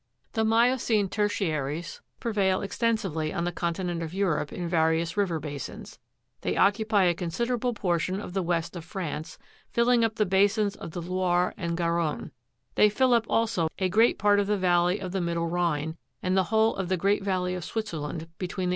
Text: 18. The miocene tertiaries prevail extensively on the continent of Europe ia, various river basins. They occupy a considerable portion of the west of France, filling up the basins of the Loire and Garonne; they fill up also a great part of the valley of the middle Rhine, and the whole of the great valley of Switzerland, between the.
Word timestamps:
18. 0.31 0.31
The 0.33 0.45
miocene 0.49 1.09
tertiaries 1.09 2.01
prevail 2.19 2.63
extensively 2.63 3.31
on 3.31 3.43
the 3.43 3.51
continent 3.51 4.01
of 4.01 4.15
Europe 4.15 4.51
ia, 4.51 4.67
various 4.67 5.15
river 5.15 5.39
basins. 5.39 5.99
They 6.41 6.57
occupy 6.57 7.03
a 7.03 7.13
considerable 7.13 7.75
portion 7.75 8.19
of 8.19 8.33
the 8.33 8.41
west 8.41 8.75
of 8.75 8.83
France, 8.83 9.37
filling 9.69 10.03
up 10.03 10.15
the 10.15 10.25
basins 10.25 10.75
of 10.75 10.89
the 10.89 11.03
Loire 11.03 11.53
and 11.55 11.77
Garonne; 11.77 12.31
they 12.73 12.89
fill 12.89 13.13
up 13.13 13.27
also 13.29 13.67
a 13.77 13.89
great 13.89 14.17
part 14.17 14.39
of 14.39 14.47
the 14.47 14.57
valley 14.57 14.97
of 14.97 15.11
the 15.11 15.21
middle 15.21 15.45
Rhine, 15.45 15.97
and 16.23 16.35
the 16.35 16.45
whole 16.45 16.75
of 16.77 16.89
the 16.89 16.97
great 16.97 17.21
valley 17.23 17.53
of 17.53 17.63
Switzerland, 17.63 18.27
between 18.39 18.69
the. 18.69 18.69